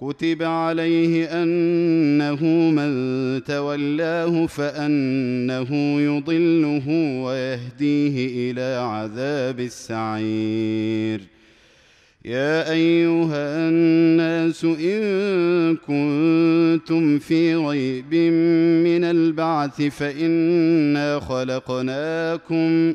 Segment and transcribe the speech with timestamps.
[0.00, 6.88] كتب عليه انه من تولاه فانه يضله
[7.22, 11.20] ويهديه إلى عذاب السعير.
[12.24, 18.14] يا ايها الناس ان كنتم في ريب
[18.84, 22.94] من البعث فانا خلقناكم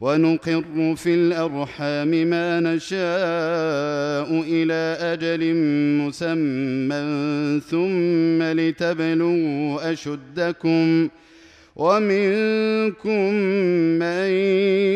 [0.00, 5.54] ونقر في الأرحام ما نشاء إلى أجل
[6.00, 11.08] مسمى ثم لتبلغوا أشدكم
[11.76, 13.34] ومنكم
[13.98, 14.28] من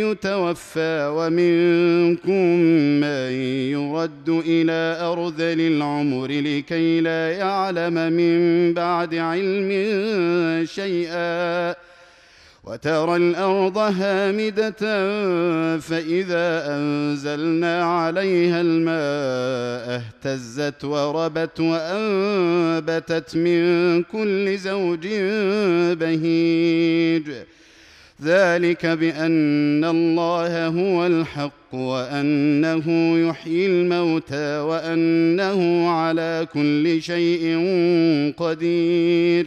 [0.05, 2.57] يتوفى ومنكم
[3.01, 3.33] من
[3.73, 9.71] يرد إلى ارذل العمر لكي لا يعلم من بعد علم
[10.67, 11.75] شيئا
[12.67, 14.81] وترى الأرض هامدة
[15.79, 25.07] فإذا أنزلنا عليها الماء اهتزت وربت وأنبتت من كل زوج
[26.01, 27.31] بهيج.
[28.23, 37.45] ذلك بأن الله هو الحق وأنه يحيي الموتى وأنه على كل شيء
[38.37, 39.47] قدير.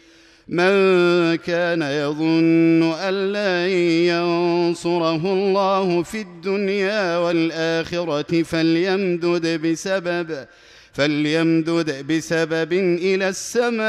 [0.51, 3.69] من كان يظن أن لن
[4.11, 10.45] ينصره الله في الدنيا والآخرة فليمدد بسبب
[10.93, 13.81] فليمدد بسبب إلى السماء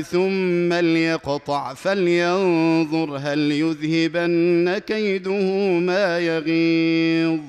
[0.00, 7.40] ثم ليقطع فلينظر هل يذهبن كيده ما يغيظ.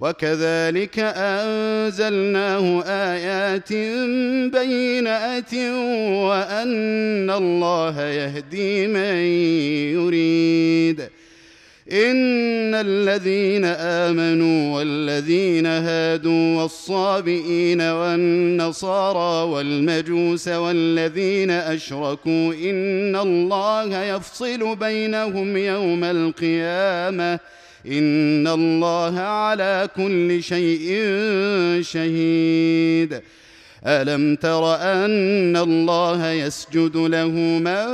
[0.00, 3.72] وكذلك أنزلناه آيات
[4.52, 5.54] بينات
[6.24, 9.16] وأن الله يهدي من
[9.94, 11.00] يريد.
[11.92, 26.04] إن الذين آمنوا والذين هادوا والصابئين والنصارى والمجوس والذين أشركوا إن الله يفصل بينهم يوم
[26.04, 27.40] القيامة
[27.86, 30.92] ان الله على كل شيء
[31.82, 33.20] شهيد.
[33.86, 37.86] الم تر ان الله يسجد له من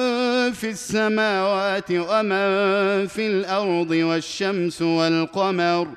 [0.52, 5.88] في السماوات ومن في الأرض والشمس والقمر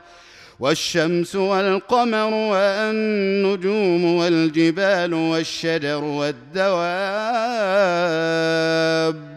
[0.59, 6.89] والشمس والقمر والنجوم والجبال والشجر والدواب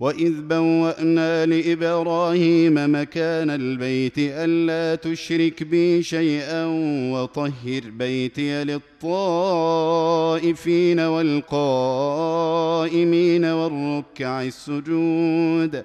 [0.00, 6.66] وإذ بوأنا لإبراهيم مكان البيت ألا تشرك بي شيئا
[7.12, 9.40] وطهر بيتي للطائفين
[11.00, 11.44] والقائمين
[13.44, 15.84] والركع السجود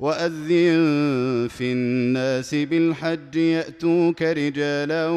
[0.00, 5.08] وأذن في الناس بالحج يأتوك رجالا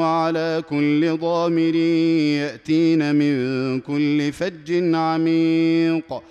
[0.00, 6.22] وعلى كل ضامر يأتين من كل فج عميق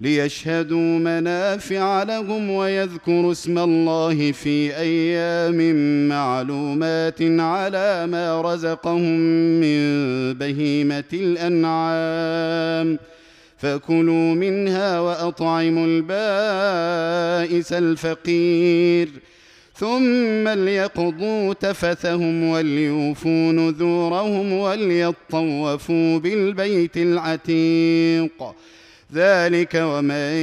[0.00, 5.74] ليشهدوا منافع لهم ويذكروا اسم الله في أيام
[6.08, 9.20] معلومات على ما رزقهم
[9.60, 9.78] من
[10.34, 12.98] بهيمة الأنعام.
[13.56, 19.08] فكلوا منها وأطعموا البائس الفقير.
[19.74, 28.54] ثم ليقضوا تفثهم وليوفوا نذورهم وليطوفوا بالبيت العتيق.
[29.14, 30.34] ذلك ومن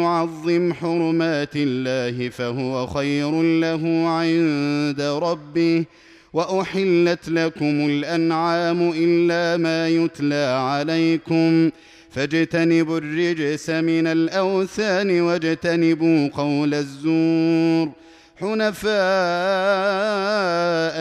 [0.00, 5.84] يعظم حرمات الله فهو خير له عند ربه
[6.32, 11.70] وأحلت لكم الأنعام إلا ما يتلى عليكم
[12.10, 17.92] فاجتنبوا الرجس من الأوثان واجتنبوا قول الزور
[18.40, 18.96] حنفاء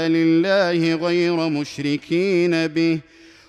[0.07, 2.99] لله غير مشركين به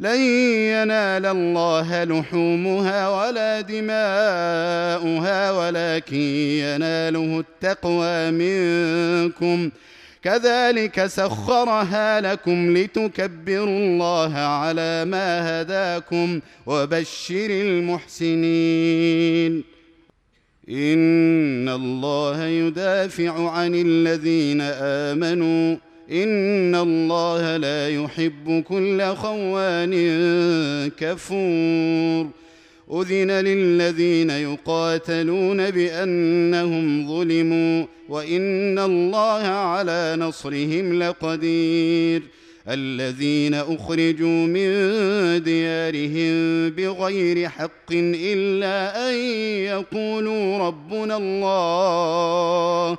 [0.00, 9.70] لن ينال الله لحومها ولا دماؤها ولكن يناله التقوى منكم.
[10.22, 19.64] كذلك سخرها لكم لتكبروا الله على ما هداكم وبشر المحسنين.
[20.68, 25.76] إن الله يدافع عن الذين آمنوا
[26.12, 29.92] ان الله لا يحب كل خوان
[30.96, 32.26] كفور
[32.92, 42.22] اذن للذين يقاتلون بانهم ظلموا وان الله على نصرهم لقدير
[42.68, 44.68] الذين اخرجوا من
[45.42, 49.14] ديارهم بغير حق الا ان
[49.64, 52.98] يقولوا ربنا الله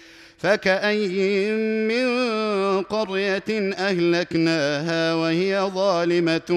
[0.41, 1.51] فكأي
[1.87, 2.07] من
[2.81, 6.49] قرية أهلكناها وهي ظالمة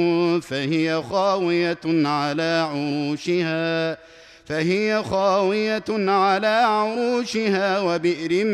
[0.43, 3.99] فهي خاوية على عروشها
[4.47, 8.45] فهي خاويه على عروشها وبئر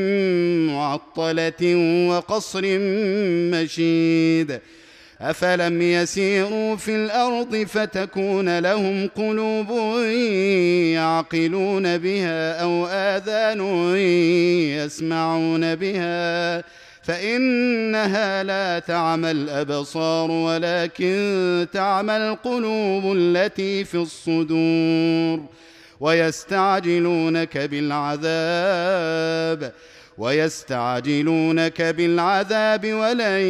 [0.70, 1.76] معطله
[2.08, 2.62] وقصر
[3.52, 4.60] مشيد
[5.20, 9.70] افلم يسيروا في الأرض فتكون لهم قلوب
[10.94, 13.60] يعقلون بها أو اذان
[14.76, 16.64] يسمعون بها
[17.02, 25.40] فانها لا تعمى الابصار ولكن تعمى القلوب التي في الصدور
[26.00, 28.20] ويستعجلونك بالعذاب
[30.20, 33.40] ويستعجلونك بالعذاب ولن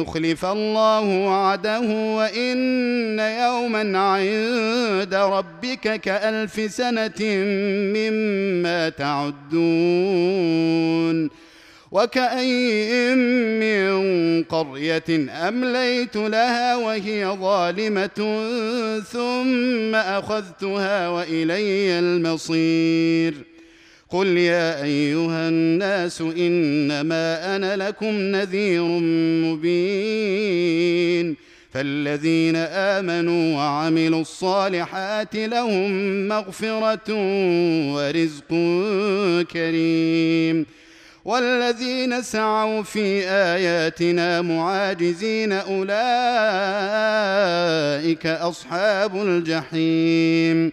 [0.00, 1.80] يخلف الله وعده
[2.16, 7.22] وإن يوما عند ربك كألف سنة
[7.96, 9.52] مما تعدون
[11.92, 13.18] وكأين
[13.60, 18.40] من قرية أمليت لها وهي ظالمة
[19.12, 23.51] ثم أخذتها وإلي المصير
[24.12, 28.82] قل يا أيها الناس إنما أنا لكم نذير
[29.44, 31.36] مبين
[31.72, 35.90] فالذين آمنوا وعملوا الصالحات لهم
[36.28, 37.14] مغفرة
[37.94, 38.48] ورزق
[39.52, 40.66] كريم
[41.24, 45.86] والذين سعوا في اياتنا معاجزين اولئك
[48.26, 50.72] اصحاب الجحيم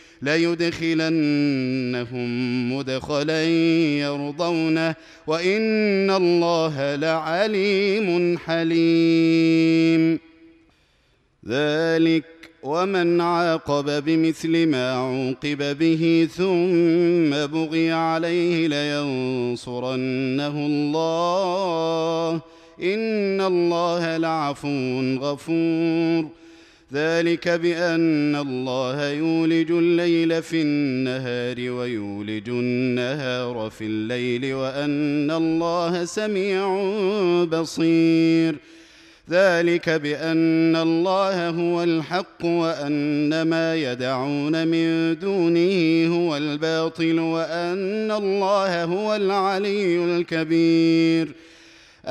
[0.21, 1.11] ليدخلنهم
[2.73, 3.43] مدخلا
[3.99, 4.95] يرضونه
[5.27, 10.19] وإن الله لعليم حليم.
[11.47, 12.23] ذلك
[12.63, 22.41] ومن عاقب بمثل ما عوقب به ثم بغي عليه لينصرنه الله.
[22.81, 26.41] إن الله لعفو غفور.
[26.93, 36.83] ذلك بأن الله يولج الليل في النهار ويولج النهار في الليل وأن الله سميع
[37.43, 38.55] بصير.
[39.29, 49.15] ذلك بأن الله هو الحق وأن ما يدعون من دونه هو الباطل وأن الله هو
[49.15, 51.50] العلي الكبير.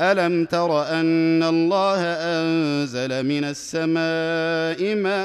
[0.01, 5.21] ألم تر أن الله أنزل من السماء ماء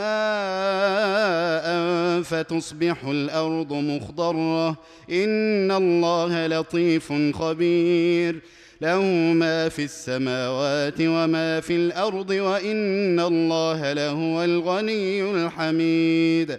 [2.22, 4.68] فتصبح الأرض مخضرة؟
[5.10, 8.40] إن الله لطيف خبير.
[8.80, 9.00] له
[9.32, 16.58] ما في السماوات وما في الأرض وإن الله لهو الغني الحميد.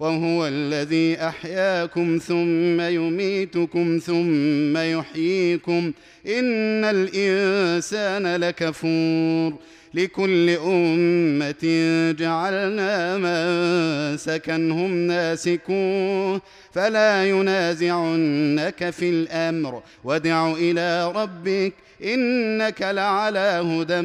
[0.00, 5.92] وهو الذي أحياكم ثم يميتكم ثم يحييكم
[6.26, 9.54] إن الإنسان لكفور
[9.94, 11.62] لكل أمة
[12.18, 16.40] جعلنا من سكنهم ناسكوه
[16.72, 21.72] فلا ينازعنك في الأمر وادع إلى ربك
[22.04, 24.00] إنك لعلى هدى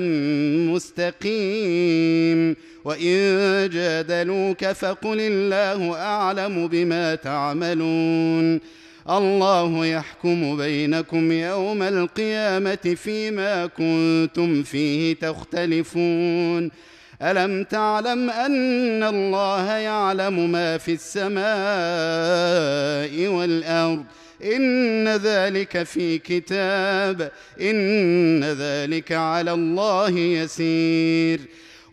[0.74, 2.56] مستقيم.
[2.86, 8.60] وإن جادلوك فقل الله أعلم بما تعملون.
[9.10, 16.72] الله يحكم بينكم يوم القيامة فيما كنتم فيه تختلفون.
[17.22, 21.38] ألم تعلم أن الله يعلم ما في السماء
[23.28, 24.04] والأرض؟
[24.44, 27.32] إن ذلك في كتاب.
[27.62, 31.40] إن ذلك على الله يسير.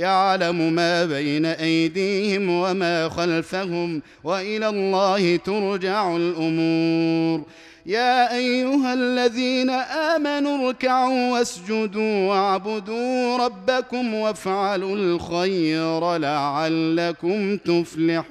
[0.00, 7.42] يعلم ما بين أيديهم وما خلفهم وإلى الله ترجع الأمور.
[7.86, 18.30] يا أيها الذين آمنوا اركعوا واسجدوا واعبدوا ربكم وافعلوا الخير لعلكم تفلحون.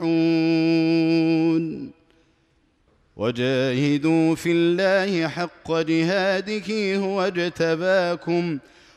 [3.17, 8.57] وجاهدوا في الله حق جهاده هو اجتباكم.